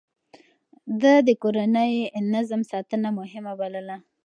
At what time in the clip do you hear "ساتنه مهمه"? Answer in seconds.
2.71-3.53